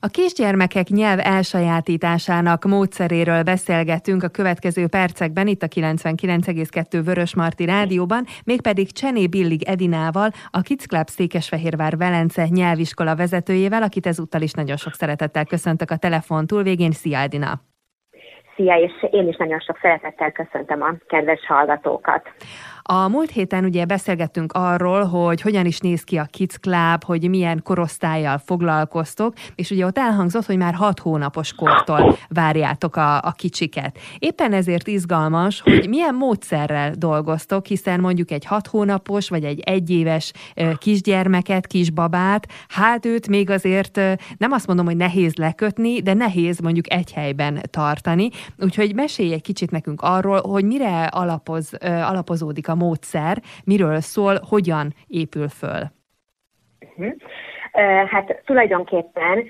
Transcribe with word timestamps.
A 0.00 0.08
kisgyermekek 0.08 0.88
nyelv 0.88 1.18
elsajátításának 1.22 2.64
módszeréről 2.64 3.42
beszélgetünk 3.42 4.22
a 4.22 4.28
következő 4.28 4.86
percekben 4.86 5.46
itt 5.46 5.62
a 5.62 5.66
99,2 5.66 7.00
Vörös 7.04 7.34
Marti 7.34 7.64
Rádióban, 7.64 8.24
mégpedig 8.44 8.92
Csené 8.92 9.26
Billig 9.26 9.62
Edinával, 9.62 10.30
a 10.50 10.60
Kids 10.60 10.86
Club 10.86 11.08
Székesfehérvár 11.08 11.96
Velence 11.96 12.46
nyelviskola 12.48 13.16
vezetőjével, 13.16 13.82
akit 13.82 14.06
ezúttal 14.06 14.42
is 14.42 14.52
nagyon 14.52 14.76
sok 14.76 14.92
szeretettel 14.92 15.44
köszöntök 15.44 15.90
a 15.90 15.96
telefon 15.96 16.46
túlvégén. 16.46 16.90
Szia 16.90 17.18
Edina! 17.18 17.60
Szia, 18.56 18.74
és 18.74 18.92
én 19.10 19.28
is 19.28 19.36
nagyon 19.36 19.60
sok 19.60 19.78
szeretettel 19.82 20.32
köszöntöm 20.32 20.82
a 20.82 20.94
kedves 21.06 21.46
hallgatókat. 21.46 22.22
A 22.90 23.08
múlt 23.08 23.30
héten 23.30 23.64
ugye 23.64 23.84
beszélgettünk 23.84 24.52
arról, 24.52 25.04
hogy 25.04 25.40
hogyan 25.40 25.66
is 25.66 25.78
néz 25.78 26.02
ki 26.02 26.16
a 26.16 26.24
Kids 26.30 26.58
Club, 26.58 27.04
hogy 27.04 27.28
milyen 27.28 27.60
korosztályjal 27.62 28.38
foglalkoztok, 28.38 29.34
és 29.54 29.70
ugye 29.70 29.86
ott 29.86 29.98
elhangzott, 29.98 30.46
hogy 30.46 30.56
már 30.56 30.74
hat 30.74 30.98
hónapos 30.98 31.52
kortól 31.52 32.16
várjátok 32.28 32.96
a, 32.96 33.16
a 33.16 33.32
kicsiket. 33.36 33.98
Éppen 34.18 34.52
ezért 34.52 34.86
izgalmas, 34.86 35.60
hogy 35.60 35.88
milyen 35.88 36.14
módszerrel 36.14 36.92
dolgoztok, 36.98 37.66
hiszen 37.66 38.00
mondjuk 38.00 38.30
egy 38.30 38.44
hat 38.44 38.66
hónapos 38.66 39.28
vagy 39.28 39.44
egy 39.44 39.60
egyéves 39.60 40.32
kisgyermeket, 40.78 41.66
kisbabát, 41.66 42.46
hát 42.68 43.06
őt 43.06 43.28
még 43.28 43.50
azért 43.50 43.96
nem 44.38 44.52
azt 44.52 44.66
mondom, 44.66 44.86
hogy 44.86 44.96
nehéz 44.96 45.34
lekötni, 45.34 46.00
de 46.00 46.14
nehéz 46.14 46.58
mondjuk 46.58 46.92
egy 46.92 47.12
helyben 47.12 47.60
tartani. 47.70 48.28
Úgyhogy 48.58 48.94
mesélj 48.94 49.32
egy 49.32 49.42
kicsit 49.42 49.70
nekünk 49.70 50.00
arról, 50.02 50.40
hogy 50.40 50.64
mire 50.64 51.04
alapoz, 51.04 51.72
alapozódik 51.82 52.68
a 52.68 52.76
módszer, 52.78 53.38
miről 53.64 54.00
szól, 54.00 54.38
hogyan 54.48 54.94
épül 55.06 55.48
föl? 55.48 55.82
Uh-huh. 56.80 57.12
Hát 58.06 58.42
tulajdonképpen 58.44 59.44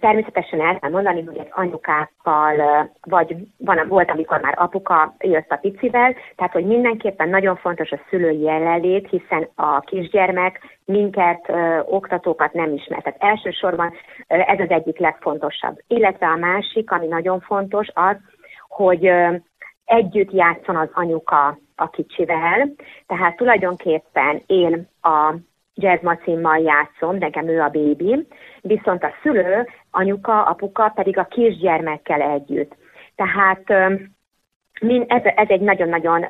természetesen 0.00 0.60
el 0.60 0.78
kell 0.78 0.90
mondani, 0.90 1.24
hogy 1.24 1.38
egy 1.38 1.50
anyukákkal, 1.50 2.54
vagy 3.00 3.36
van, 3.56 3.88
volt, 3.88 4.10
amikor 4.10 4.40
már 4.40 4.54
apuka 4.56 5.14
jött 5.18 5.50
a 5.50 5.56
picivel, 5.56 6.14
tehát 6.36 6.52
hogy 6.52 6.66
mindenképpen 6.66 7.28
nagyon 7.28 7.56
fontos 7.56 7.90
a 7.90 8.00
szülői 8.10 8.40
jelenlét, 8.40 9.08
hiszen 9.08 9.48
a 9.54 9.80
kisgyermek 9.80 10.78
minket, 10.84 11.52
oktatókat 11.84 12.52
nem 12.52 12.72
ismer. 12.72 13.02
Tehát 13.02 13.22
elsősorban 13.22 13.92
ez 14.26 14.60
az 14.60 14.70
egyik 14.70 14.98
legfontosabb. 14.98 15.78
Illetve 15.86 16.26
a 16.26 16.36
másik, 16.36 16.90
ami 16.90 17.06
nagyon 17.06 17.40
fontos, 17.40 17.88
az, 17.94 18.16
hogy 18.68 19.10
együtt 19.84 20.32
játszon 20.32 20.76
az 20.76 20.88
anyuka 20.92 21.58
a 21.78 21.90
kicsivel, 21.90 22.74
tehát 23.06 23.36
tulajdonképpen 23.36 24.42
én 24.46 24.88
a 25.02 25.34
jazzmacimmal 25.74 26.58
játszom, 26.58 27.16
nekem 27.16 27.48
ő 27.48 27.60
a 27.60 27.68
bébi, 27.68 28.26
viszont 28.60 29.04
a 29.04 29.14
szülő, 29.22 29.66
anyuka, 29.90 30.44
apuka 30.44 30.92
pedig 30.94 31.18
a 31.18 31.24
kisgyermekkel 31.24 32.20
együtt. 32.20 32.76
Tehát 33.14 33.70
ez, 35.06 35.22
ez 35.24 35.48
egy 35.48 35.60
nagyon-nagyon 35.60 36.26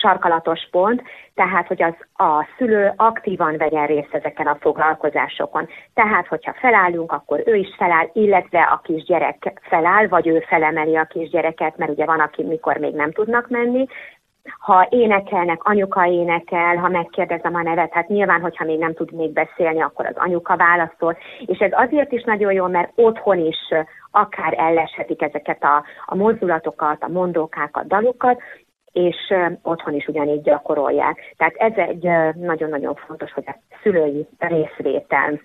sarkalatos 0.00 0.68
pont, 0.70 1.02
tehát 1.34 1.66
hogy 1.66 1.82
az 1.82 1.94
a 2.14 2.46
szülő 2.58 2.92
aktívan 2.96 3.56
vegyen 3.56 3.86
részt 3.86 4.14
ezeken 4.14 4.46
a 4.46 4.56
foglalkozásokon. 4.60 5.68
Tehát, 5.94 6.26
hogyha 6.26 6.54
felállunk, 6.60 7.12
akkor 7.12 7.42
ő 7.44 7.54
is 7.54 7.74
feláll, 7.76 8.10
illetve 8.12 8.60
a 8.60 8.80
kisgyerek 8.84 9.60
feláll, 9.62 10.08
vagy 10.08 10.26
ő 10.26 10.40
felemeli 10.40 10.96
a 10.96 11.04
kisgyereket, 11.04 11.76
mert 11.76 11.90
ugye 11.90 12.04
van, 12.04 12.20
aki 12.20 12.42
mikor 12.42 12.76
még 12.76 12.94
nem 12.94 13.12
tudnak 13.12 13.48
menni, 13.48 13.86
ha 14.58 14.86
énekelnek, 14.90 15.64
anyuka 15.64 16.06
énekel, 16.06 16.76
ha 16.76 16.88
megkérdezem 16.88 17.54
a 17.54 17.62
nevet, 17.62 17.92
hát 17.92 18.08
nyilván, 18.08 18.40
hogyha 18.40 18.64
még 18.64 18.78
nem 18.78 18.94
tud 18.94 19.12
még 19.12 19.32
beszélni, 19.32 19.80
akkor 19.80 20.06
az 20.06 20.16
anyuka 20.16 20.56
válaszol. 20.56 21.16
És 21.46 21.58
ez 21.58 21.70
azért 21.72 22.12
is 22.12 22.22
nagyon 22.22 22.52
jó, 22.52 22.66
mert 22.66 22.92
otthon 22.94 23.38
is 23.38 23.58
akár 24.10 24.54
elleshetik 24.56 25.22
ezeket 25.22 25.62
a, 25.62 25.84
a 26.06 26.14
mozdulatokat, 26.14 27.02
a 27.02 27.08
mondókákat, 27.08 27.86
dalokat, 27.86 28.40
és 28.92 29.34
otthon 29.62 29.94
is 29.94 30.06
ugyanígy 30.06 30.42
gyakorolják. 30.42 31.34
Tehát 31.36 31.54
ez 31.56 31.72
egy 31.76 32.08
nagyon-nagyon 32.34 32.94
fontos, 32.94 33.32
hogy 33.32 33.44
a 33.46 33.56
szülői 33.82 34.26
részvétel 34.38 35.40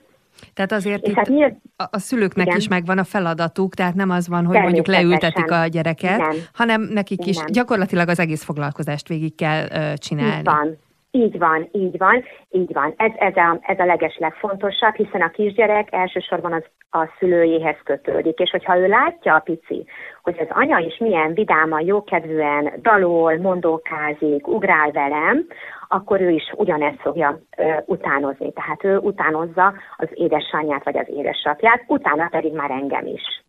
tehát 0.54 0.72
azért 0.72 1.08
itt 1.08 1.16
hát 1.16 1.28
nyilv... 1.28 1.52
a 1.76 2.00
szülőknek 2.00 2.46
igen. 2.46 2.58
is 2.58 2.68
megvan 2.68 2.98
a 2.98 3.04
feladatuk, 3.04 3.74
tehát 3.74 3.96
nem 3.96 4.10
az 4.10 4.28
van, 4.28 4.46
hogy 4.46 4.62
mondjuk 4.62 4.88
leültetik 4.88 5.52
a 5.52 5.66
gyereket, 5.66 6.18
nem. 6.18 6.36
hanem 6.54 6.82
nekik 6.82 7.26
is 7.26 7.38
nem. 7.38 7.46
gyakorlatilag 7.52 8.08
az 8.08 8.20
egész 8.20 8.44
foglalkozást 8.44 9.08
végig 9.08 9.36
kell 9.36 9.64
uh, 9.64 9.94
csinálni. 9.94 10.38
Így 10.38 10.44
van. 10.44 10.78
Így 11.14 11.38
van, 11.38 11.70
így 11.72 11.98
van, 11.98 12.24
így 12.50 12.74
van. 12.74 12.94
Ez, 12.98 13.12
ez, 13.16 13.36
a, 13.36 13.60
ez 13.62 13.80
a 13.80 13.86
leges 13.86 14.18
legfontosabb, 14.18 14.96
hiszen 14.96 15.22
a 15.22 15.30
kisgyerek 15.30 15.88
elsősorban 15.92 16.54
az, 16.54 16.64
a 16.90 17.08
szülőjéhez 17.20 17.76
kötődik, 17.84 18.40
és 18.40 18.50
hogyha 18.50 18.78
ő 18.78 18.88
látja 18.88 19.36
a 19.36 19.40
pici, 19.40 19.86
hogy 20.24 20.36
az 20.40 20.48
anya 20.50 20.78
is 20.78 20.98
milyen 20.98 21.34
vidáman, 21.34 21.86
jókedvűen 21.86 22.74
dalol, 22.82 23.38
mondókázik, 23.38 24.48
ugrál 24.48 24.92
velem, 24.92 25.48
akkor 25.94 26.22
ő 26.22 26.30
is 26.30 26.54
ugyanezt 26.56 27.02
fogja 27.02 27.40
ö, 27.58 27.74
utánozni. 27.86 28.52
Tehát 28.54 28.84
ő 28.84 28.98
utánozza 28.98 29.74
az 29.98 30.08
édesanyját 30.14 30.84
vagy 30.84 30.98
az 30.98 31.08
édesapját, 31.10 31.84
utána 31.88 32.28
pedig 32.28 32.54
már 32.54 32.72
engem 32.72 33.06
is. 33.06 33.44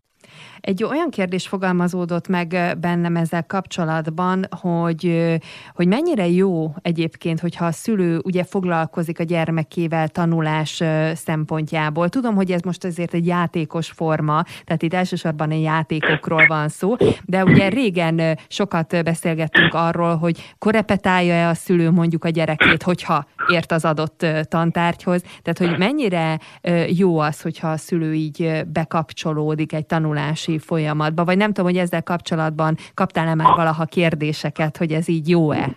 Egy 0.61 0.85
olyan 0.85 1.11
kérdés 1.11 1.49
fogalmazódott 1.49 2.29
meg 2.29 2.77
bennem 2.81 3.17
ezzel 3.17 3.47
kapcsolatban, 3.47 4.47
hogy, 4.61 5.37
hogy 5.75 5.87
mennyire 5.87 6.29
jó 6.29 6.75
egyébként, 6.83 7.41
hogyha 7.41 7.65
a 7.65 7.73
szülő 7.73 8.21
ugye 8.25 8.45
foglalkozik 8.45 9.19
a 9.21 9.23
gyermekével 9.23 10.09
tanulás 10.09 10.83
szempontjából. 11.15 12.09
Tudom, 12.09 12.35
hogy 12.35 12.51
ez 12.51 12.61
most 12.61 12.85
azért 12.85 13.15
egy 13.15 13.27
játékos 13.27 13.91
forma, 13.91 14.45
tehát 14.65 14.83
itt 14.83 14.95
elsősorban 14.95 15.51
egy 15.51 15.63
játékokról 15.63 16.47
van 16.47 16.69
szó, 16.69 16.97
de 17.25 17.45
ugye 17.45 17.69
régen 17.69 18.39
sokat 18.49 19.05
beszélgettünk 19.05 19.75
arról, 19.75 20.17
hogy 20.17 20.55
korepetálja-e 20.59 21.49
a 21.49 21.55
szülő 21.55 21.91
mondjuk 21.91 22.25
a 22.25 22.29
gyerekét, 22.29 22.83
hogyha 22.83 23.27
ért 23.49 23.73
az 23.73 23.85
adott 23.85 24.27
tantárgyhoz. 24.49 25.23
Tehát, 25.43 25.59
hogy 25.71 25.79
mennyire 25.79 26.39
jó 26.89 27.19
az, 27.19 27.41
hogyha 27.41 27.71
a 27.71 27.77
szülő 27.77 28.15
így 28.15 28.65
bekapcsolódik 28.67 29.73
egy 29.73 29.87
tanulási 29.87 30.42
tanulási 30.43 30.59
folyamatba, 30.59 31.25
vagy 31.25 31.37
nem 31.37 31.53
tudom, 31.53 31.71
hogy 31.71 31.81
ezzel 31.81 32.03
kapcsolatban 32.03 32.77
kaptál-e 32.95 33.35
már 33.35 33.57
valaha 33.57 33.85
kérdéseket, 33.85 34.77
hogy 34.77 34.93
ez 34.93 35.09
így 35.09 35.29
jó-e? 35.29 35.69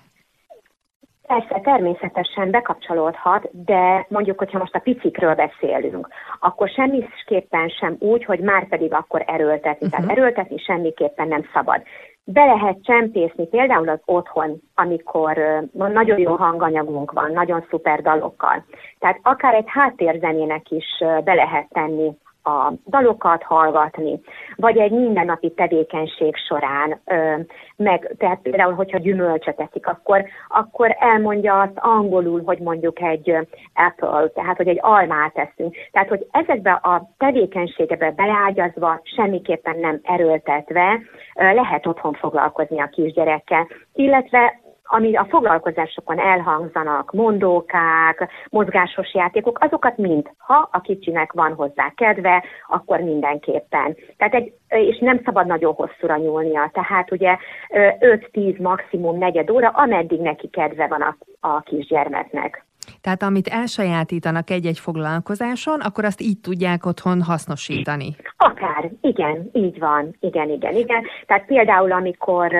Persze, 1.27 1.59
természetesen 1.63 2.51
bekapcsolódhat, 2.51 3.49
de 3.51 4.05
mondjuk, 4.09 4.37
hogyha 4.37 4.59
most 4.59 4.75
a 4.75 4.79
picikről 4.79 5.35
beszélünk, 5.35 6.07
akkor 6.39 6.69
semmiképpen 6.69 7.67
sem 7.67 7.95
úgy, 7.99 8.25
hogy 8.25 8.39
már 8.39 8.67
pedig 8.67 8.93
akkor 8.93 9.23
erőltetni. 9.27 9.85
Uh-huh. 9.85 9.89
Tehát 9.89 10.05
mhm. 10.05 10.17
erőltetni 10.17 10.57
semmiképpen 10.57 11.27
nem 11.27 11.43
szabad. 11.53 11.81
Be 12.23 12.45
lehet 12.45 12.77
csempészni 12.83 13.47
például 13.47 13.89
az 13.89 13.99
otthon, 14.05 14.61
amikor 14.75 15.37
uh, 15.71 15.91
nagyon 15.91 16.19
jó 16.19 16.35
hanganyagunk 16.35 17.11
van, 17.11 17.31
nagyon 17.31 17.65
szuper 17.69 18.01
dalokkal. 18.01 18.65
Tehát 18.99 19.19
akár 19.21 19.53
egy 19.53 19.67
háttérzenének 19.67 20.71
is 20.71 20.85
uh, 20.99 21.23
be 21.23 21.33
lehet 21.33 21.67
tenni 21.69 22.17
a 22.45 22.73
dalokat 22.87 23.43
hallgatni, 23.43 24.19
vagy 24.55 24.77
egy 24.77 24.91
mindennapi 24.91 25.51
tevékenység 25.51 26.35
során, 26.35 26.99
ö, 27.05 27.35
meg 27.75 28.15
tehát 28.17 28.39
például, 28.41 28.73
hogyha 28.73 28.97
gyümölcsöt 28.97 29.59
eszik, 29.59 29.87
akkor, 29.87 30.25
akkor 30.47 30.95
elmondja 30.99 31.61
azt 31.61 31.77
angolul, 31.77 32.41
hogy 32.45 32.59
mondjuk 32.59 33.01
egy 33.01 33.37
apple, 33.73 34.29
tehát 34.33 34.57
hogy 34.57 34.67
egy 34.67 34.79
almát 34.81 35.37
eszünk. 35.37 35.75
Tehát, 35.91 36.09
hogy 36.09 36.27
ezekbe 36.31 36.71
a 36.71 37.09
tevékenységebe 37.17 38.11
beágyazva, 38.11 38.99
semmiképpen 39.03 39.79
nem 39.79 39.99
erőltetve 40.03 40.99
lehet 41.33 41.87
otthon 41.87 42.13
foglalkozni 42.13 42.79
a 42.79 42.89
kisgyerekkel, 42.91 43.67
illetve 43.93 44.59
ami 44.85 45.15
a 45.15 45.27
foglalkozásokon 45.29 46.19
elhangzanak, 46.19 47.11
mondókák, 47.11 48.29
mozgásos 48.49 49.13
játékok, 49.13 49.57
azokat 49.61 49.97
mind, 49.97 50.29
ha 50.37 50.69
a 50.71 50.81
kicsinek 50.81 51.31
van 51.31 51.53
hozzá 51.53 51.93
kedve, 51.95 52.43
akkor 52.67 52.99
mindenképpen. 52.99 53.95
Tehát 54.17 54.33
egy, 54.33 54.53
és 54.67 54.97
nem 54.99 55.21
szabad 55.25 55.45
nagyon 55.45 55.73
hosszúra 55.73 56.17
nyúlnia, 56.17 56.69
tehát 56.73 57.11
ugye 57.11 57.37
5-10 57.69 58.61
maximum 58.61 59.17
negyed 59.17 59.49
óra, 59.49 59.69
ameddig 59.69 60.19
neki 60.19 60.49
kedve 60.49 60.87
van 60.87 61.01
a, 61.01 61.17
a 61.39 61.61
kisgyermeknek. 61.61 62.65
Tehát 63.01 63.23
amit 63.23 63.47
elsajátítanak 63.47 64.49
egy-egy 64.49 64.79
foglalkozáson, 64.79 65.79
akkor 65.79 66.05
azt 66.05 66.21
így 66.21 66.39
tudják 66.39 66.85
otthon 66.85 67.21
hasznosítani. 67.21 68.15
Akár, 68.37 68.89
igen, 69.01 69.49
így 69.53 69.79
van, 69.79 70.15
igen, 70.19 70.49
igen, 70.49 70.75
igen. 70.75 71.03
Tehát 71.25 71.45
például, 71.45 71.91
amikor 71.91 72.55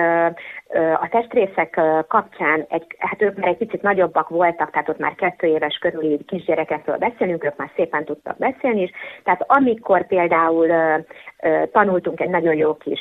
a 1.00 1.08
testrészek 1.10 1.80
kapcsán, 2.08 2.66
egy, 2.68 2.86
hát 2.98 3.22
ők 3.22 3.36
már 3.36 3.48
egy 3.48 3.56
picit 3.56 3.82
nagyobbak 3.82 4.28
voltak, 4.28 4.70
tehát 4.70 4.88
ott 4.88 4.98
már 4.98 5.14
kettő 5.14 5.46
éves 5.46 5.78
körüli 5.78 6.24
kisgyerekekről 6.26 6.96
beszélünk, 6.96 7.44
ők 7.44 7.56
már 7.56 7.70
szépen 7.76 8.04
tudtak 8.04 8.38
beszélni 8.38 8.82
is. 8.82 8.90
Tehát 9.24 9.44
amikor 9.46 10.06
például 10.06 10.68
tanultunk 11.72 12.20
egy 12.20 12.30
nagyon 12.30 12.54
jó 12.54 12.74
kis 12.74 13.00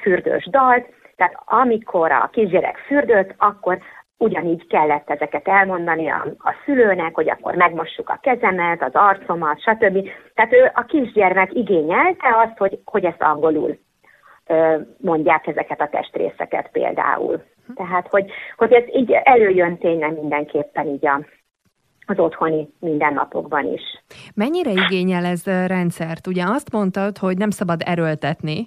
fürdős 0.00 0.48
dalt, 0.50 0.86
tehát 1.16 1.42
amikor 1.44 2.12
a 2.12 2.28
kisgyerek 2.32 2.76
fürdött, 2.76 3.34
akkor 3.36 3.78
ugyanígy 4.18 4.66
kellett 4.66 5.10
ezeket 5.10 5.48
elmondani 5.48 6.08
a, 6.08 6.26
a 6.38 6.54
szülőnek, 6.64 7.14
hogy 7.14 7.30
akkor 7.30 7.54
megmossuk 7.54 8.08
a 8.08 8.18
kezemet, 8.22 8.82
az 8.82 8.94
arcomat, 8.94 9.60
stb. 9.60 10.08
Tehát 10.34 10.52
ő, 10.52 10.70
a 10.74 10.84
kisgyermek 10.84 11.54
igényelte 11.54 12.28
azt, 12.36 12.58
hogy, 12.58 12.78
hogy 12.84 13.04
ezt 13.04 13.22
angolul 13.22 13.78
mondják 14.96 15.46
ezeket 15.46 15.80
a 15.80 15.88
testrészeket 15.88 16.68
például. 16.72 17.42
Tehát, 17.74 18.08
hogy, 18.08 18.30
hogy 18.56 18.72
ez 18.72 18.84
így 18.94 19.10
előjön 19.10 19.78
tényleg 19.78 20.12
mindenképpen 20.12 20.86
így 20.86 21.06
a, 21.06 21.20
az 22.10 22.18
otthoni 22.18 22.68
mindennapokban 22.80 23.72
is. 23.72 23.82
Mennyire 24.34 24.70
igényel 24.70 25.24
ez 25.24 25.44
rendszert? 25.44 26.26
Ugye 26.26 26.44
azt 26.44 26.72
mondtad, 26.72 27.18
hogy 27.18 27.38
nem 27.38 27.50
szabad 27.50 27.80
erőltetni 27.84 28.66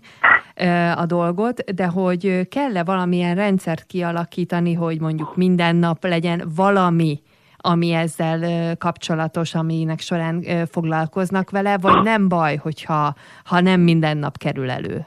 a 0.95 1.05
dolgot, 1.05 1.59
de 1.59 1.85
hogy 1.85 2.47
kell-e 2.47 2.83
valamilyen 2.83 3.35
rendszert 3.35 3.83
kialakítani, 3.83 4.73
hogy 4.73 4.99
mondjuk 4.99 5.35
minden 5.35 5.75
nap 5.75 6.03
legyen 6.03 6.41
valami, 6.55 7.21
ami 7.57 7.91
ezzel 7.91 8.75
kapcsolatos, 8.77 9.55
aminek 9.55 9.99
során 9.99 10.43
foglalkoznak 10.71 11.49
vele, 11.49 11.77
vagy 11.77 12.03
nem 12.03 12.27
baj, 12.27 12.55
hogyha 12.55 13.13
ha 13.45 13.61
nem 13.61 13.79
minden 13.79 14.17
nap 14.17 14.37
kerül 14.37 14.69
elő? 14.69 15.05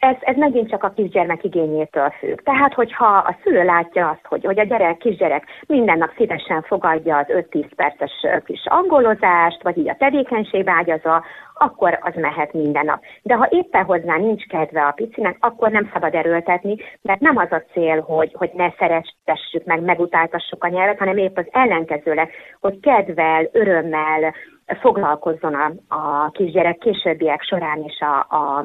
Ez, 0.00 0.16
ez 0.20 0.36
megint 0.36 0.68
csak 0.68 0.84
a 0.84 0.92
kisgyermek 0.96 1.44
igényétől 1.44 2.10
függ. 2.10 2.40
Tehát, 2.40 2.74
hogyha 2.74 3.06
a 3.06 3.36
szülő 3.42 3.64
látja 3.64 4.08
azt, 4.08 4.26
hogy, 4.26 4.44
hogy 4.44 4.58
a 4.58 4.62
gyerek, 4.62 4.96
kisgyerek 4.96 5.44
minden 5.66 5.98
nap 5.98 6.10
szívesen 6.16 6.62
fogadja 6.62 7.16
az 7.16 7.26
5-10 7.28 7.70
perces 7.76 8.12
kis 8.44 8.62
angolozást, 8.64 9.62
vagy 9.62 9.78
így 9.78 9.88
a 9.88 9.96
tevékenység 9.98 10.68
ágyazza, 10.68 11.24
akkor 11.54 11.98
az 12.02 12.14
mehet 12.14 12.52
minden 12.52 12.84
nap. 12.84 13.00
De 13.22 13.34
ha 13.34 13.48
éppen 13.50 13.84
hozzá 13.84 14.16
nincs 14.16 14.46
kedve 14.46 14.82
a 14.82 14.90
picinek, 14.90 15.36
akkor 15.40 15.70
nem 15.70 15.90
szabad 15.92 16.14
erőltetni, 16.14 16.76
mert 17.02 17.20
nem 17.20 17.36
az 17.36 17.52
a 17.52 17.62
cél, 17.72 18.00
hogy, 18.00 18.32
hogy 18.34 18.50
ne 18.54 18.70
szerestessük 18.78 19.64
meg, 19.64 19.80
megutáltassuk 19.82 20.64
a 20.64 20.68
nyelvet, 20.68 20.98
hanem 20.98 21.16
épp 21.16 21.36
az 21.36 21.46
ellenkezőleg, 21.50 22.30
hogy 22.60 22.80
kedvel, 22.80 23.48
örömmel, 23.52 24.34
foglalkozzon 24.80 25.54
a, 25.54 25.72
a 25.88 26.30
kisgyerek 26.30 26.78
későbbiek 26.78 27.42
során 27.42 27.84
is 27.84 28.00
a, 28.00 28.26
a, 28.36 28.64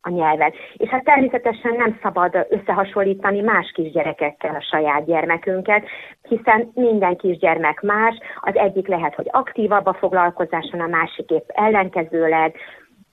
a 0.00 0.10
nyelven. 0.10 0.52
És 0.76 0.88
hát 0.88 1.04
természetesen 1.04 1.74
nem 1.76 1.98
szabad 2.02 2.46
összehasonlítani 2.48 3.40
más 3.40 3.70
kisgyerekekkel 3.74 4.54
a 4.54 4.66
saját 4.70 5.04
gyermekünket, 5.04 5.84
hiszen 6.28 6.70
minden 6.74 7.16
kisgyermek 7.16 7.80
más, 7.80 8.18
az 8.40 8.56
egyik 8.56 8.86
lehet, 8.86 9.14
hogy 9.14 9.28
aktívabb 9.30 9.86
a 9.86 9.94
foglalkozáson, 9.94 10.80
a 10.80 10.86
másik 10.86 11.30
épp 11.30 11.48
ellenkezőleg, 11.48 12.54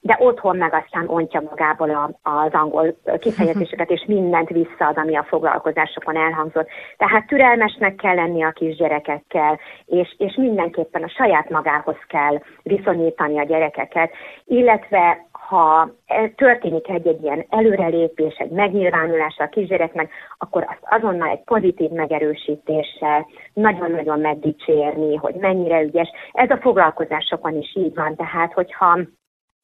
de 0.06 0.18
otthon 0.20 0.58
meg 0.58 0.74
aztán 0.74 1.08
ontja 1.08 1.42
magából 1.50 1.90
a, 1.90 2.30
az 2.30 2.52
angol 2.52 2.96
kifejezéseket, 3.20 3.90
és 3.90 4.04
mindent 4.08 4.50
visszaad, 4.50 4.98
ami 4.98 5.16
a 5.16 5.24
foglalkozásokon 5.24 6.18
elhangzott. 6.18 6.68
Tehát 6.98 7.28
türelmesnek 7.28 7.96
kell 7.96 8.16
lenni 8.16 8.44
a 8.44 8.52
kisgyerekekkel, 8.52 9.60
és, 9.86 10.16
és 10.18 10.36
mindenképpen 10.36 11.04
a 11.04 11.08
saját 11.08 11.50
magához 11.50 11.98
kell 12.08 12.42
viszonyítani 12.64 13.40
a 13.40 13.44
gyerekeket, 13.44 14.12
illetve 14.46 15.28
ha 15.32 15.92
történik 16.36 16.90
egy-egy 16.90 17.24
ilyen 17.24 17.46
előrelépés, 17.50 18.36
egy 18.36 18.52
megnyilvánulás 18.52 19.38
a 19.38 19.48
kisgyereknek, 19.48 20.12
akkor 20.38 20.66
azt 20.70 21.02
azonnal 21.02 21.30
egy 21.30 21.44
pozitív 21.44 21.90
megerősítéssel 21.90 23.28
nagyon-nagyon 23.54 24.20
megdicsérni, 24.20 25.16
hogy 25.16 25.36
mennyire 25.36 25.82
ügyes. 25.82 26.10
Ez 26.32 26.50
a 26.50 26.58
foglalkozásokon 26.62 27.56
is 27.58 27.76
így 27.76 27.96
van, 27.96 28.16
tehát 28.16 28.54
hogyha 28.54 29.00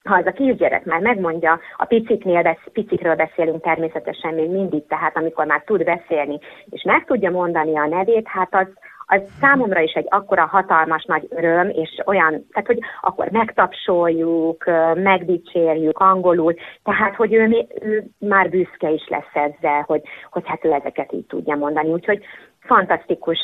ha 0.04 0.16
az 0.16 0.26
a 0.26 0.32
kisgyerek 0.32 0.86
már 0.86 1.00
megmondja, 1.00 1.60
a 1.78 1.86
piciknél, 1.86 2.42
besz, 2.42 2.64
picikről 2.74 3.16
beszélünk 3.16 3.62
természetesen 3.62 4.34
még 4.34 4.50
mindig, 4.50 4.88
tehát 4.88 5.18
amikor 5.18 5.46
már 5.46 5.64
tud 5.66 5.84
beszélni, 5.84 6.40
és 6.70 6.84
meg 6.84 7.06
tudja 7.06 7.32
mondani 7.32 7.78
a 7.78 7.88
nevét, 7.88 8.28
hát 8.28 8.56
az, 8.56 8.68
az 9.12 9.22
számomra 9.40 9.80
is 9.80 9.94
egy 9.94 10.08
akkora 10.10 10.46
hatalmas 10.46 11.06
nagy 11.06 11.28
öröm, 11.30 11.70
és 11.70 12.02
olyan, 12.06 12.46
tehát 12.52 12.68
hogy 12.68 12.80
akkor 13.02 13.30
megtapsoljuk, 13.30 14.66
megdicsérjük 14.96 15.98
angolul, 15.98 16.54
tehát 16.84 17.16
hogy 17.16 17.34
ő, 17.34 17.68
ő 17.82 18.04
már 18.20 18.50
büszke 18.50 18.90
is 18.90 19.08
lesz 19.08 19.34
ezzel, 19.34 19.84
hogy, 19.88 20.02
hogy 20.32 20.44
hát 20.46 20.66
ő 20.66 20.72
ezeket 20.72 21.12
így 21.12 21.26
tudja 21.26 21.56
mondani. 21.56 21.90
Úgyhogy 21.90 22.24
fantasztikus 22.70 23.40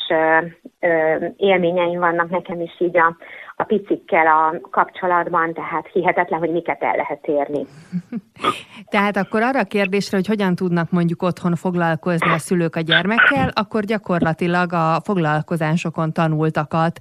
élményeim 1.36 2.00
vannak 2.00 2.30
nekem 2.30 2.62
is 2.62 2.72
így 2.80 2.98
a, 2.98 3.16
a 3.56 3.64
picikkel 3.64 4.28
a 4.28 4.60
kapcsolatban, 4.72 5.54
tehát 5.54 5.88
hihetetlen, 5.94 6.40
hogy 6.40 6.52
miket 6.52 6.84
el 6.84 6.96
lehet 6.96 7.28
érni. 7.28 7.66
tehát 8.94 9.18
akkor 9.18 9.42
arra 9.42 9.60
a 9.60 9.64
kérdésre, 9.64 10.18
hogy 10.18 10.28
hogyan 10.28 10.56
tudnak 10.56 10.92
mondjuk 10.92 11.22
otthon 11.22 11.56
foglalkozni 11.56 12.32
a 12.32 12.38
szülők 12.38 12.76
a 12.76 12.80
gyermekkel, 12.80 13.52
akkor 13.54 13.84
gyakorlatilag 13.84 14.74
a 14.74 15.02
foglalkozásokon 15.04 16.14
tanultakat 16.14 17.00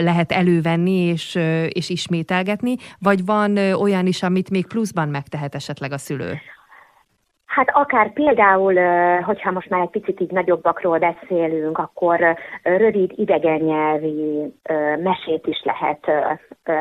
lehet 0.00 0.32
elővenni 0.32 0.98
és, 1.06 1.38
és 1.68 1.90
ismételgetni, 1.90 2.74
vagy 2.98 3.24
van 3.24 3.56
olyan 3.56 4.06
is, 4.06 4.22
amit 4.22 4.50
még 4.50 4.66
pluszban 4.66 5.08
megtehet 5.08 5.54
esetleg 5.54 5.92
a 5.92 5.98
szülő? 5.98 6.32
Hát 7.54 7.70
akár 7.72 8.12
például, 8.12 8.74
hogyha 9.22 9.50
most 9.50 9.68
már 9.68 9.80
egy 9.80 9.90
picit 9.90 10.20
így 10.20 10.30
nagyobbakról 10.30 10.98
beszélünk, 10.98 11.78
akkor 11.78 12.36
rövid 12.62 13.12
idegen 13.14 13.60
nyelvi 13.60 14.52
mesét 15.02 15.46
is 15.46 15.62
lehet 15.64 16.10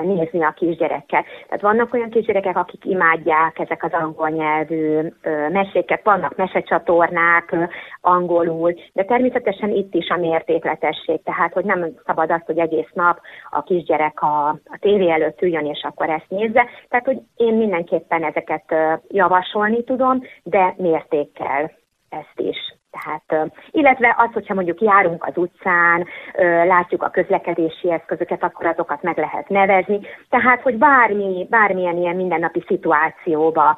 nézni 0.01 0.43
a 0.43 0.53
kisgyerekkel. 0.55 1.23
Tehát 1.45 1.61
vannak 1.61 1.93
olyan 1.93 2.09
kisgyerekek, 2.09 2.57
akik 2.57 2.85
imádják 2.85 3.59
ezek 3.59 3.83
az 3.83 3.91
angol 3.91 4.29
nyelvű 4.29 4.99
meséket, 5.51 6.03
vannak 6.03 6.35
mesecsatornák 6.35 7.55
angolul, 8.01 8.73
de 8.93 9.03
természetesen 9.03 9.69
itt 9.69 9.93
is 9.93 10.09
a 10.09 10.17
mértékletesség, 10.17 11.23
tehát 11.23 11.53
hogy 11.53 11.65
nem 11.65 11.87
szabad 12.05 12.31
azt, 12.31 12.45
hogy 12.45 12.57
egész 12.57 12.89
nap 12.93 13.19
a 13.49 13.63
kisgyerek 13.63 14.21
a, 14.21 14.47
a 14.47 14.77
tévé 14.79 15.09
előtt 15.09 15.41
üljön, 15.41 15.65
és 15.65 15.83
akkor 15.83 16.09
ezt 16.09 16.29
nézze. 16.29 16.65
Tehát, 16.89 17.05
hogy 17.05 17.19
én 17.35 17.53
mindenképpen 17.53 18.23
ezeket 18.23 18.75
javasolni 19.07 19.83
tudom, 19.83 20.21
de 20.43 20.60
de 20.61 20.75
mértékkel 20.77 21.71
ezt 22.09 22.39
is. 22.39 22.57
Tehát, 22.91 23.51
illetve 23.71 24.15
az, 24.17 24.33
hogyha 24.33 24.53
mondjuk 24.53 24.81
járunk 24.81 25.25
az 25.25 25.33
utcán, 25.35 26.05
látjuk 26.67 27.03
a 27.03 27.09
közlekedési 27.09 27.91
eszközöket, 27.91 28.43
akkor 28.43 28.65
azokat 28.65 29.01
meg 29.01 29.17
lehet 29.17 29.49
nevezni. 29.49 29.99
Tehát, 30.29 30.61
hogy 30.61 30.77
bármi, 30.77 31.47
bármilyen 31.49 31.97
ilyen 31.97 32.15
mindennapi 32.15 32.63
szituációba 32.67 33.77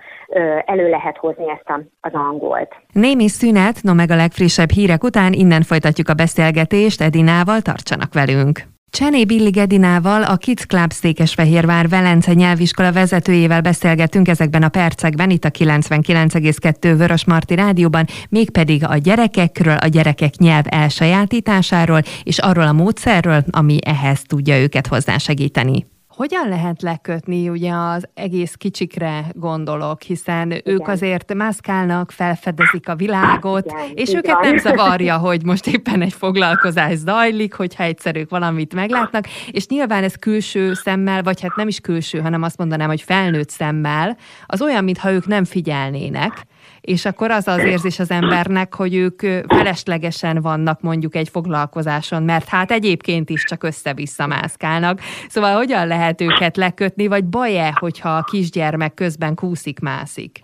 elő 0.65 0.89
lehet 0.89 1.17
hozni 1.17 1.49
ezt 1.49 1.69
a, 1.69 1.79
az 2.01 2.13
angolt. 2.13 2.75
Némi 2.91 3.27
szünet, 3.27 3.81
no 3.81 3.93
meg 3.93 4.09
a 4.11 4.15
legfrissebb 4.15 4.69
hírek 4.69 5.03
után 5.03 5.33
innen 5.33 5.61
folytatjuk 5.61 6.09
a 6.09 6.13
beszélgetést, 6.13 7.01
Edinával 7.01 7.61
tartsanak 7.61 8.13
velünk. 8.13 8.72
Csené 8.97 9.25
Billi 9.25 9.49
Gedinával, 9.49 10.23
a 10.23 10.37
Kids 10.37 10.65
Club 10.65 10.91
Székesfehérvár 10.91 11.89
Velence 11.89 12.33
nyelviskola 12.33 12.91
vezetőjével 12.91 13.61
beszélgettünk 13.61 14.27
ezekben 14.27 14.63
a 14.63 14.69
percekben, 14.69 15.29
itt 15.29 15.45
a 15.45 15.49
99,2 15.49 16.93
Vörös 16.97 17.25
Marti 17.25 17.55
Rádióban, 17.55 18.05
mégpedig 18.29 18.85
a 18.85 18.97
gyerekekről, 18.97 19.77
a 19.77 19.87
gyerekek 19.87 20.35
nyelv 20.37 20.63
elsajátításáról, 20.67 22.01
és 22.23 22.39
arról 22.39 22.67
a 22.67 22.73
módszerről, 22.73 23.43
ami 23.49 23.77
ehhez 23.85 24.21
tudja 24.21 24.59
őket 24.59 24.87
hozzásegíteni. 24.87 25.85
Hogyan 26.15 26.49
lehet 26.49 26.81
lekötni, 26.81 27.49
ugye 27.49 27.71
az 27.71 28.07
egész 28.13 28.53
kicsikre 28.53 29.25
gondolok, 29.31 30.01
hiszen 30.01 30.51
Igen. 30.51 30.61
ők 30.65 30.87
azért 30.87 31.33
mászkálnak, 31.33 32.11
felfedezik 32.11 32.89
a 32.89 32.95
világot, 32.95 33.65
Igen, 33.65 33.91
és 33.93 34.09
Igen. 34.09 34.23
őket 34.23 34.39
nem 34.39 34.57
zavarja, 34.57 35.17
hogy 35.17 35.45
most 35.45 35.67
éppen 35.67 36.01
egy 36.01 36.13
foglalkozás 36.13 36.97
zajlik, 36.97 37.53
hogyha 37.53 37.83
egyszer 37.83 38.15
ők 38.15 38.29
valamit 38.29 38.73
meglátnak, 38.73 39.27
és 39.51 39.67
nyilván 39.67 40.03
ez 40.03 40.15
külső 40.15 40.73
szemmel, 40.73 41.23
vagy 41.23 41.41
hát 41.41 41.55
nem 41.55 41.67
is 41.67 41.79
külső, 41.79 42.19
hanem 42.19 42.43
azt 42.43 42.57
mondanám, 42.57 42.87
hogy 42.87 43.01
felnőtt 43.01 43.49
szemmel, 43.49 44.17
az 44.45 44.61
olyan, 44.61 44.83
mintha 44.83 45.11
ők 45.11 45.27
nem 45.27 45.43
figyelnének, 45.43 46.45
és 46.81 47.05
akkor 47.05 47.31
az 47.31 47.47
az 47.47 47.63
érzés 47.63 47.99
az 47.99 48.11
embernek, 48.11 48.73
hogy 48.73 48.95
ők 48.95 49.19
feleslegesen 49.47 50.41
vannak 50.41 50.81
mondjuk 50.81 51.15
egy 51.15 51.29
foglalkozáson, 51.29 52.23
mert 52.23 52.49
hát 52.49 52.71
egyébként 52.71 53.29
is 53.29 53.43
csak 53.43 53.63
össze-vissza 53.63 54.27
mászkálnak. 54.27 54.99
Szóval 55.27 55.55
hogyan 55.55 55.87
lehet 55.87 56.21
őket 56.21 56.57
lekötni, 56.57 57.07
vagy 57.07 57.25
baj-e, 57.25 57.73
hogyha 57.79 58.09
a 58.09 58.23
kisgyermek 58.23 58.93
közben 58.93 59.35
kúszik-mászik? 59.35 60.39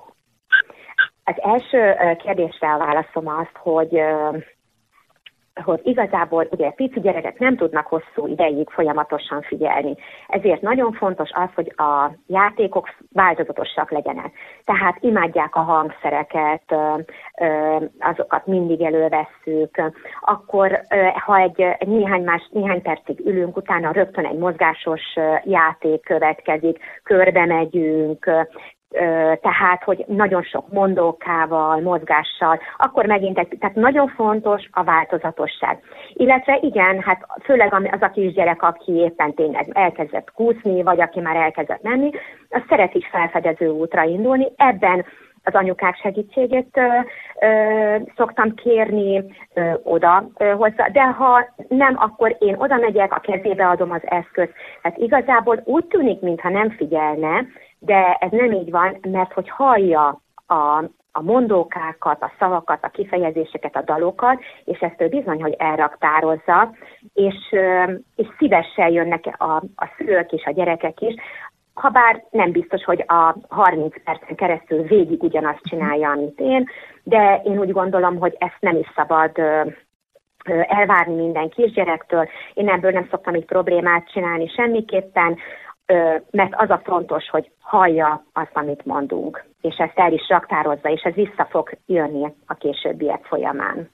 Az 1.23 1.35
első 1.37 1.95
kérdésre 2.23 2.77
válaszom 2.77 3.27
azt, 3.27 3.55
hogy 3.57 3.89
hogy 5.61 5.79
igazából 5.83 6.47
ugye 6.51 6.69
pici 6.69 6.99
gyerekek 6.99 7.39
nem 7.39 7.55
tudnak 7.55 7.87
hosszú 7.87 8.27
ideig 8.27 8.69
folyamatosan 8.69 9.41
figyelni. 9.41 9.95
Ezért 10.27 10.61
nagyon 10.61 10.91
fontos 10.91 11.29
az, 11.33 11.49
hogy 11.55 11.73
a 11.75 12.11
játékok 12.27 12.89
változatosak 13.13 13.91
legyenek. 13.91 14.31
Tehát 14.65 14.97
imádják 14.99 15.55
a 15.55 15.59
hangszereket, 15.59 16.75
azokat 17.99 18.45
mindig 18.45 18.81
elővesszük. 18.81 19.91
Akkor, 20.21 20.81
ha 21.25 21.37
egy, 21.37 21.61
egy 21.61 21.87
néhány, 21.87 22.23
más, 22.23 22.49
néhány 22.51 22.81
percig 22.81 23.19
ülünk, 23.25 23.57
utána 23.57 23.91
rögtön 23.91 24.25
egy 24.25 24.37
mozgásos 24.37 25.01
játék 25.43 26.03
következik, 26.03 26.79
körbe 27.03 27.45
megyünk, 27.45 28.31
tehát, 29.41 29.83
hogy 29.83 30.03
nagyon 30.07 30.41
sok 30.41 30.71
mondókával, 30.71 31.81
mozgással, 31.81 32.59
akkor 32.77 33.05
megint 33.05 33.37
egy, 33.37 33.57
tehát 33.59 33.75
nagyon 33.75 34.07
fontos 34.07 34.69
a 34.71 34.83
változatosság. 34.83 35.79
Illetve 36.13 36.57
igen, 36.61 37.01
hát 37.01 37.25
főleg 37.43 37.73
az 37.73 38.01
a 38.01 38.09
kisgyerek, 38.09 38.61
aki 38.61 38.91
éppen 38.91 39.33
tényleg 39.33 39.69
elkezdett 39.73 40.31
kúszni, 40.31 40.83
vagy 40.83 41.01
aki 41.01 41.19
már 41.19 41.35
elkezdett 41.35 41.81
menni, 41.81 42.09
az 42.49 42.61
szeret 42.69 42.93
is 42.93 43.07
felfedező 43.11 43.67
útra 43.67 44.03
indulni. 44.03 44.47
Ebben 44.55 45.05
az 45.43 45.53
anyukák 45.53 45.95
segítségét 45.95 46.77
ö, 46.77 46.87
ö, 47.45 47.95
szoktam 48.15 48.53
kérni 48.53 49.23
ö, 49.53 49.71
oda 49.83 50.29
ö, 50.37 50.51
hozzá, 50.51 50.87
de 50.87 51.03
ha 51.03 51.47
nem, 51.67 51.95
akkor 51.99 52.35
én 52.39 52.55
oda 52.57 52.77
megyek, 52.77 53.13
a 53.13 53.19
kezébe 53.19 53.67
adom 53.67 53.91
az 53.91 54.01
eszközt. 54.03 54.53
Tehát 54.81 54.97
igazából 54.97 55.61
úgy 55.65 55.85
tűnik, 55.85 56.19
mintha 56.19 56.49
nem 56.49 56.69
figyelne, 56.69 57.45
de 57.79 58.17
ez 58.19 58.31
nem 58.31 58.51
így 58.51 58.71
van, 58.71 58.97
mert 59.01 59.33
hogy 59.33 59.49
hallja 59.49 60.21
a, 60.47 60.83
a 61.11 61.21
mondókákat, 61.21 62.21
a 62.21 62.31
szavakat, 62.39 62.83
a 62.83 62.89
kifejezéseket, 62.89 63.75
a 63.75 63.81
dalokat, 63.81 64.39
és 64.63 64.79
ezt 64.79 65.01
ő 65.01 65.07
bizony, 65.07 65.41
hogy 65.41 65.55
elraktározza, 65.57 66.75
és, 67.13 67.55
és 68.15 68.27
szívesen 68.37 68.91
jönnek 68.91 69.35
a, 69.37 69.55
a 69.55 69.89
szülők 69.97 70.31
és 70.31 70.45
a 70.45 70.51
gyerekek 70.51 71.01
is, 71.01 71.13
ha 71.73 71.89
bár 71.89 72.23
nem 72.31 72.51
biztos, 72.51 72.83
hogy 72.83 73.03
a 73.07 73.35
30 73.49 74.03
percen 74.03 74.35
keresztül 74.35 74.81
végig 74.81 75.23
ugyanazt 75.23 75.61
csinálja, 75.63 76.09
amit 76.09 76.39
én, 76.39 76.69
de 77.03 77.41
én 77.43 77.59
úgy 77.59 77.71
gondolom, 77.71 78.17
hogy 78.17 78.35
ezt 78.39 78.57
nem 78.59 78.75
is 78.75 78.91
szabad 78.95 79.31
elvárni 80.67 81.15
minden 81.15 81.49
kisgyerektől. 81.49 82.29
Én 82.53 82.69
ebből 82.69 82.91
nem 82.91 83.07
szoktam 83.09 83.33
egy 83.33 83.45
problémát 83.45 84.11
csinálni 84.11 84.47
semmiképpen, 84.47 85.37
mert 86.31 86.53
az 86.55 86.69
a 86.69 86.81
fontos, 86.83 87.29
hogy 87.29 87.51
hallja 87.59 88.23
azt, 88.33 88.51
amit 88.53 88.85
mondunk, 88.85 89.45
és 89.61 89.75
ezt 89.77 89.99
el 89.99 90.13
is 90.13 90.29
raktározza, 90.29 90.89
és 90.89 91.01
ez 91.01 91.13
vissza 91.13 91.47
fog 91.49 91.69
jönni 91.85 92.33
a 92.47 92.53
későbbiek 92.53 93.23
folyamán. 93.23 93.89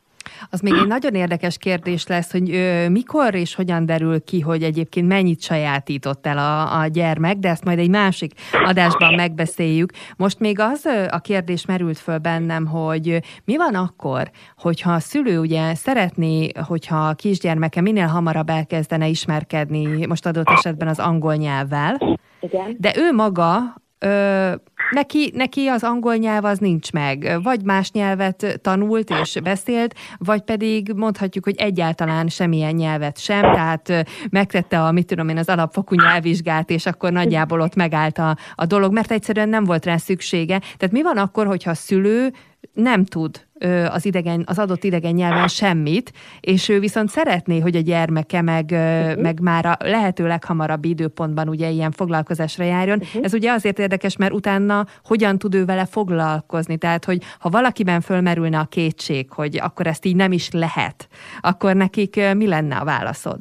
Az 0.50 0.60
még 0.60 0.74
egy 0.74 0.88
nagyon 0.88 1.14
érdekes 1.14 1.58
kérdés 1.58 2.08
lesz, 2.08 2.32
hogy 2.32 2.52
ö, 2.52 2.90
mikor 2.90 3.36
és 3.36 3.56
hogyan 3.56 3.86
derül 3.86 4.24
ki, 4.24 4.40
hogy 4.40 4.64
egyébként 4.64 5.08
mennyit 5.08 5.42
sajátított 5.42 6.26
el 6.26 6.38
a, 6.38 6.80
a 6.80 6.88
gyermek, 6.88 7.38
de 7.38 7.50
ezt 7.50 7.64
majd 7.64 7.80
egy 7.80 7.90
másik 7.90 8.32
adásban 8.52 9.14
megbeszéljük. 9.14 9.92
Most 10.18 10.40
még 10.40 10.60
az 10.60 10.86
a 11.10 11.20
kérdés 11.20 11.66
merült 11.66 11.98
föl 11.98 12.18
bennem, 12.18 12.66
hogy 12.66 13.20
mi 13.46 13.58
van 13.58 13.76
akkor, 13.76 14.32
hogyha 14.58 14.94
a 14.94 15.00
szülő 15.00 15.40
ugye 15.40 15.76
szeretné, 15.76 16.50
hogyha 16.68 17.08
a 17.08 17.14
kisgyermeke 17.14 17.82
minél 17.82 18.08
hamarabb 18.08 18.50
elkezdene 18.50 19.08
ismerkedni, 19.08 20.06
most 20.06 20.26
adott 20.26 20.50
esetben 20.50 20.88
az 20.88 21.00
angol 21.00 21.36
nyelvvel, 21.36 22.20
Igen. 22.40 22.76
de 22.80 22.94
ő 22.98 23.14
maga 23.14 23.82
ö, 24.00 24.52
neki, 24.92 25.32
neki 25.36 25.68
az 25.68 25.84
angol 25.84 26.16
nyelv 26.16 26.46
az 26.46 26.58
nincs 26.58 26.92
meg. 26.92 27.40
Vagy 27.44 27.64
más 27.64 27.92
nyelvet 27.92 28.60
tanult 28.62 29.10
és 29.10 29.40
beszélt, 29.44 29.96
vagy 30.18 30.42
pedig 30.42 30.94
mondhatjuk, 30.96 31.44
hogy 31.44 31.56
egyáltalán 31.58 32.28
semmilyen 32.28 32.76
nyelvet 32.76 33.20
sem, 33.20 33.42
tehát 33.42 34.06
megtette 34.30 34.84
a, 34.84 34.92
mit 34.92 35.08
tudom 35.08 35.30
én, 35.30 35.38
az 35.38 35.50
alapfokú 35.50 35.96
nyelvvizsgát, 35.96 36.70
és 36.70 36.86
akkor 36.86 37.12
nagyjából 37.12 37.62
ott 37.62 37.76
megállt 37.76 38.18
a, 38.18 38.38
a 38.56 38.66
dolog, 38.66 38.94
mert 38.94 39.12
egyszerűen 39.12 39.50
nem 39.50 39.64
volt 39.64 39.86
rá 39.86 39.98
szüksége. 39.98 40.60
Tehát 40.60 40.92
mi 40.92 41.02
van 41.02 41.18
akkor, 41.18 41.46
hogyha 41.48 41.70
a 41.70 41.74
szülő 41.74 42.34
nem 42.74 43.06
tud 43.06 43.44
az, 43.90 44.06
idegen, 44.06 44.44
az 44.46 44.60
adott 44.60 44.84
idegen 44.84 45.14
nyelven 45.14 45.48
semmit, 45.48 46.12
és 46.40 46.70
ő 46.70 46.80
viszont 46.80 47.10
szeretné, 47.10 47.60
hogy 47.60 47.76
a 47.76 47.80
gyermeke 47.80 48.42
meg, 48.42 48.66
uh-huh. 48.72 49.22
meg 49.22 49.40
már 49.40 49.66
a 49.66 49.76
lehető 49.80 50.28
leghamarabb 50.28 50.86
időpontban 50.86 51.50
ugye 51.50 51.70
ilyen 51.70 51.92
foglalkozásra 51.92 52.64
járjon. 52.64 53.00
Uh-huh. 53.02 53.24
Ez 53.24 53.34
ugye 53.34 53.52
azért 53.52 53.80
érdekes, 53.80 54.18
mert 54.18 54.34
utána 54.34 54.86
hogyan 55.04 55.38
tud 55.38 55.56
ő 55.56 55.66
vele 55.66 55.86
foglalkozni. 55.86 56.78
Tehát, 56.78 57.06
hogy 57.06 57.18
ha 57.40 57.50
valakiben 57.50 58.02
fölmerülne 58.02 58.60
a 58.60 58.66
kétség, 58.66 59.32
hogy 59.32 59.60
akkor 59.62 59.88
ezt 59.88 60.06
így 60.06 60.16
nem 60.16 60.32
is 60.32 60.52
lehet, 60.52 61.08
akkor 61.42 61.76
nekik 61.76 62.34
mi 62.34 62.48
lenne 62.48 62.76
a 62.76 62.86
válaszod? 62.86 63.38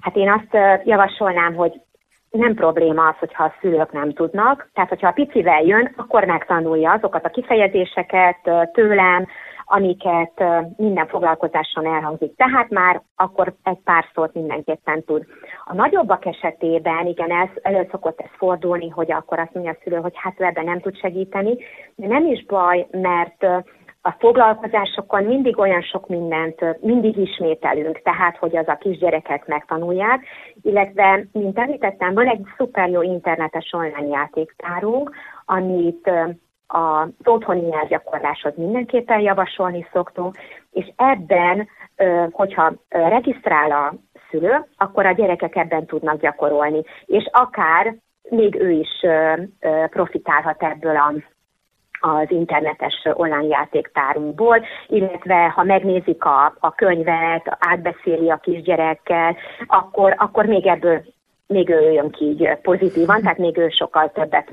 Hát 0.00 0.16
én 0.16 0.30
azt 0.30 0.84
javasolnám, 0.84 1.54
hogy 1.54 1.80
nem 2.30 2.54
probléma 2.54 3.06
az, 3.06 3.14
hogyha 3.18 3.44
a 3.44 3.54
szülők 3.60 3.92
nem 3.92 4.12
tudnak. 4.12 4.70
Tehát, 4.74 4.88
hogyha 4.88 5.08
a 5.08 5.12
picivel 5.12 5.62
jön, 5.62 5.94
akkor 5.96 6.24
megtanulja 6.24 6.92
azokat 6.92 7.24
a 7.24 7.30
kifejezéseket 7.30 8.50
tőlem, 8.72 9.26
amiket 9.70 10.44
minden 10.76 11.06
foglalkozáson 11.06 11.86
elhangzik. 11.86 12.36
Tehát 12.36 12.70
már 12.70 13.02
akkor 13.16 13.54
egy 13.62 13.78
pár 13.84 14.04
szót 14.14 14.34
mindenképpen 14.34 15.04
tud. 15.04 15.24
A 15.64 15.74
nagyobbak 15.74 16.26
esetében, 16.26 17.06
igen, 17.06 17.30
ez, 17.30 17.48
elő 17.62 17.88
szokott 17.90 18.20
ez 18.20 18.30
fordulni, 18.36 18.88
hogy 18.88 19.12
akkor 19.12 19.38
azt 19.38 19.54
mondja 19.54 19.72
a 19.72 19.76
szülő, 19.82 19.96
hogy 19.96 20.12
hát 20.14 20.40
ebben 20.40 20.64
nem 20.64 20.80
tud 20.80 20.96
segíteni, 20.96 21.56
de 21.94 22.06
nem 22.06 22.26
is 22.26 22.44
baj, 22.44 22.86
mert 22.90 23.46
a 24.08 24.16
foglalkozásokon 24.18 25.24
mindig 25.24 25.58
olyan 25.58 25.82
sok 25.82 26.08
mindent 26.08 26.80
mindig 26.80 27.16
ismételünk, 27.16 28.02
tehát 28.02 28.36
hogy 28.36 28.56
az 28.56 28.68
a 28.68 28.76
kisgyerekek 28.76 29.46
megtanulják, 29.46 30.24
illetve, 30.62 31.24
mint 31.32 31.58
említettem, 31.58 32.14
van 32.14 32.26
egy 32.26 32.46
szuper 32.56 32.88
jó 32.88 33.02
internetes 33.02 33.72
online 33.72 34.06
játéktárunk, 34.06 35.10
amit 35.44 36.10
az 36.66 37.08
otthoni 37.24 37.60
nyelvgyakorláshoz 37.60 38.52
mindenképpen 38.56 39.20
javasolni 39.20 39.86
szoktunk, 39.92 40.36
és 40.70 40.92
ebben, 40.96 41.68
hogyha 42.30 42.72
regisztrál 42.88 43.70
a 43.70 43.94
szülő, 44.30 44.64
akkor 44.76 45.06
a 45.06 45.12
gyerekek 45.12 45.56
ebben 45.56 45.86
tudnak 45.86 46.20
gyakorolni, 46.20 46.82
és 47.06 47.28
akár 47.32 47.94
még 48.30 48.54
ő 48.54 48.70
is 48.70 49.06
profitálhat 49.90 50.62
ebből 50.62 50.96
a 50.96 51.12
az 52.00 52.26
internetes 52.28 53.02
online 53.12 53.46
játéktárunkból, 53.46 54.64
illetve 54.86 55.52
ha 55.54 55.62
megnézik 55.62 56.24
a, 56.24 56.56
a 56.60 56.74
könyvet, 56.74 57.56
átbeszéli 57.58 58.30
a 58.30 58.36
kisgyerekkel, 58.36 59.36
akkor, 59.66 60.14
akkor 60.18 60.46
még 60.46 60.66
ebből 60.66 61.04
még 61.46 61.68
ő 61.68 61.92
jön 61.92 62.10
ki 62.10 62.24
így 62.24 62.56
pozitívan, 62.62 63.20
tehát 63.20 63.38
még 63.38 63.56
ő 63.56 63.68
sokkal 63.68 64.12
többet 64.12 64.52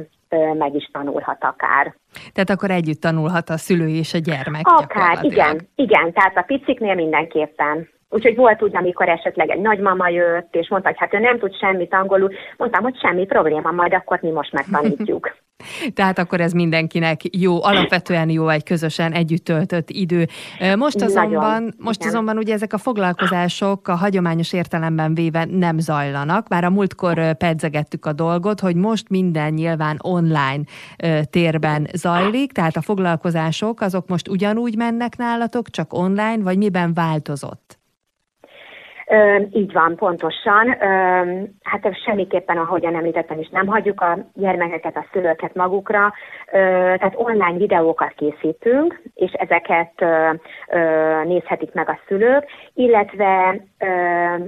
meg 0.58 0.76
is 0.76 0.90
tanulhat 0.92 1.44
akár. 1.44 1.96
Tehát 2.34 2.50
akkor 2.50 2.72
együtt 2.72 3.02
tanulhat 3.02 3.50
a 3.50 3.58
szülő 3.58 3.88
és 3.88 4.14
a 4.14 4.18
gyermek 4.18 4.62
Akár, 4.64 5.18
igen, 5.22 5.68
igen, 5.76 6.14
tehát 6.14 6.38
a 6.38 6.42
piciknél 6.42 6.96
mindenképpen. 6.96 7.90
Úgyhogy 8.16 8.36
volt 8.36 8.64
úgy, 8.64 8.76
amikor 8.76 9.10
esetleg 9.10 9.50
egy 9.50 9.62
nagymama 9.62 10.10
jött, 10.10 10.56
és 10.56 10.70
mondta, 10.70 10.90
hogy 10.90 10.98
hát 11.00 11.14
ő 11.14 11.20
nem 11.20 11.40
tud 11.40 11.56
semmit 11.56 11.94
angolul. 11.94 12.32
Mondtam, 12.58 12.84
hogy 12.84 13.00
semmi 13.00 13.26
probléma, 13.26 13.72
majd 13.72 13.94
akkor 13.94 14.20
mi 14.22 14.30
most 14.32 14.52
megtanítjuk. 14.52 15.36
Tehát 15.94 16.20
akkor 16.20 16.42
ez 16.42 16.52
mindenkinek 16.52 17.20
jó, 17.38 17.64
alapvetően 17.64 18.30
jó 18.30 18.48
egy 18.48 18.64
közösen 18.64 19.12
együtt 19.12 19.44
töltött 19.44 19.90
idő. 19.90 20.26
Most 20.76 21.02
azonban, 21.02 21.40
Nagyon, 21.40 21.74
most 21.78 22.00
igen. 22.00 22.14
azonban 22.14 22.38
ugye 22.38 22.54
ezek 22.54 22.74
a 22.74 22.78
foglalkozások 22.78 23.88
a 23.88 23.96
hagyományos 23.96 24.54
értelemben 24.54 25.14
véve 25.14 25.46
nem 25.50 25.80
zajlanak. 25.80 26.48
Már 26.48 26.64
a 26.64 26.70
múltkor 26.70 27.34
pedzegettük 27.34 28.06
a 28.06 28.14
dolgot, 28.14 28.60
hogy 28.60 28.76
most 28.76 29.10
minden 29.10 29.54
nyilván 29.54 29.98
online 30.02 30.64
térben 31.30 31.88
zajlik, 31.94 32.52
tehát 32.52 32.76
a 32.76 32.82
foglalkozások 32.82 33.82
azok 33.82 34.08
most 34.08 34.28
ugyanúgy 34.28 34.78
mennek 34.78 35.18
nálatok, 35.18 35.70
csak 35.70 35.94
online, 35.94 36.44
vagy 36.44 36.58
miben 36.58 36.94
változott? 36.94 37.84
Ö, 39.08 39.38
így 39.52 39.74
van, 39.74 39.96
pontosan. 39.96 40.68
Ö, 40.82 41.44
hát 41.64 41.98
semmiképpen, 42.06 42.58
ahogyan 42.58 42.96
említettem 42.96 43.40
is, 43.40 43.50
nem 43.50 43.68
hagyjuk 43.68 44.02
a 44.02 44.18
gyermekeket, 44.34 44.98
a 44.98 45.06
szülőket 45.12 45.54
magukra. 45.56 46.14
Ö, 46.48 46.58
tehát 46.98 47.14
online 47.16 47.58
videókat 47.58 48.14
készítünk, 48.14 49.02
és 49.14 49.32
ezeket 49.32 49.92
ö, 50.02 50.30
ö, 50.68 50.80
nézhetik 51.24 51.74
meg 51.74 51.90
a 51.90 52.00
szülők, 52.08 52.46
illetve 52.74 53.62
ö, 53.80 53.88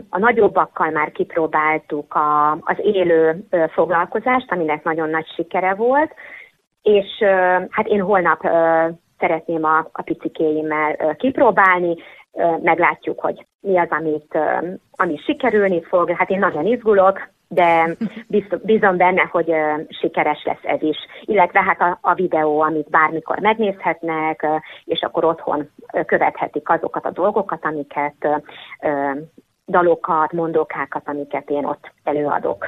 a 0.10 0.20
nagyobbakkal 0.20 0.90
már 0.90 1.12
kipróbáltuk 1.12 2.14
a, 2.14 2.52
az 2.52 2.78
élő 2.82 3.46
ö, 3.50 3.64
foglalkozást, 3.72 4.52
aminek 4.52 4.84
nagyon 4.84 5.10
nagy 5.10 5.28
sikere 5.36 5.74
volt, 5.74 6.14
és 6.82 7.18
ö, 7.20 7.26
hát 7.70 7.88
én 7.88 8.02
holnap 8.02 8.46
ö, 8.46 8.88
szeretném 9.20 9.64
a, 9.64 9.78
a 9.92 10.02
picikéimmel 10.02 11.16
kipróbálni, 11.18 11.96
meglátjuk, 12.62 13.20
hogy 13.20 13.46
mi 13.60 13.78
az, 13.78 13.88
amit, 13.90 14.38
ami 14.92 15.18
sikerülni 15.18 15.84
fog. 15.84 16.12
Hát 16.12 16.30
én 16.30 16.40
nagyon 16.40 16.66
izgulok, 16.66 17.30
de 17.48 17.96
bízom 18.62 18.98
benne, 18.98 19.28
hogy 19.32 19.54
sikeres 19.90 20.44
lesz 20.44 20.64
ez 20.64 20.82
is. 20.82 20.98
Illetve 21.22 21.62
hát 21.62 21.82
a, 21.82 21.98
a 22.02 22.14
videó, 22.14 22.62
amit 22.62 22.90
bármikor 22.90 23.40
megnézhetnek, 23.40 24.48
és 24.84 25.02
akkor 25.02 25.26
otthon 25.26 25.70
követhetik 26.06 26.70
azokat 26.70 27.06
a 27.06 27.12
dolgokat, 27.12 27.66
amiket, 27.66 28.28
dalokat, 29.66 30.32
mondókákat, 30.32 31.08
amiket 31.08 31.50
én 31.50 31.66
ott 31.66 31.92
előadok. 32.04 32.68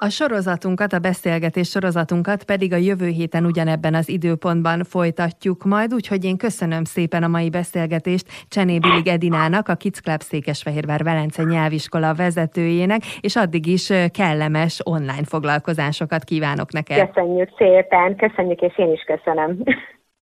A 0.00 0.08
sorozatunkat, 0.08 0.92
a 0.92 0.98
beszélgetés 0.98 1.68
sorozatunkat 1.68 2.44
pedig 2.44 2.72
a 2.72 2.76
jövő 2.76 3.06
héten 3.06 3.44
ugyanebben 3.44 3.94
az 3.94 4.08
időpontban 4.08 4.84
folytatjuk 4.84 5.64
majd, 5.64 5.94
úgyhogy 5.94 6.24
én 6.24 6.36
köszönöm 6.36 6.84
szépen 6.84 7.22
a 7.22 7.28
mai 7.28 7.50
beszélgetést 7.50 8.26
Csené 8.48 8.78
Bilig 8.78 9.06
Edinának, 9.06 9.68
a 9.68 9.74
Kids 9.74 10.00
Club 10.00 10.20
Székesfehérvár 10.20 11.02
Velence 11.02 11.42
nyelviskola 11.42 12.14
vezetőjének, 12.14 13.00
és 13.20 13.36
addig 13.36 13.66
is 13.66 13.92
kellemes 14.12 14.80
online 14.84 15.24
foglalkozásokat 15.24 16.24
kívánok 16.24 16.72
neked. 16.72 17.10
Köszönjük 17.10 17.48
szépen, 17.56 18.16
köszönjük, 18.16 18.60
és 18.60 18.78
én 18.78 18.92
is 18.92 19.02
köszönöm. 19.02 19.62